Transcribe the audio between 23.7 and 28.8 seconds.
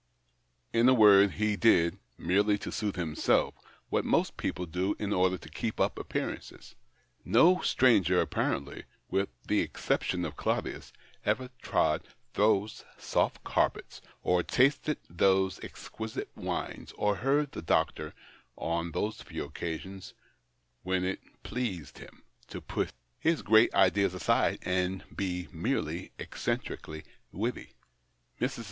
ideas aside and be merely eccentrically witty. Mrs.